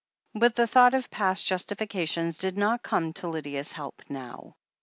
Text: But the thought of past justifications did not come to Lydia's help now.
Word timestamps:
But 0.33 0.55
the 0.55 0.65
thought 0.65 0.95
of 0.95 1.11
past 1.11 1.45
justifications 1.45 2.39
did 2.39 2.57
not 2.57 2.81
come 2.81 3.13
to 3.13 3.27
Lydia's 3.27 3.71
help 3.73 4.01
now. 4.09 4.55